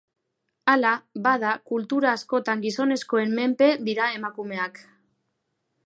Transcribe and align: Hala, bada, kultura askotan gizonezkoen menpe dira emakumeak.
Hala, 0.71 0.93
bada, 1.27 1.51
kultura 1.71 2.13
askotan 2.21 2.65
gizonezkoen 2.65 3.39
menpe 3.41 3.69
dira 3.91 4.09
emakumeak. 4.19 4.83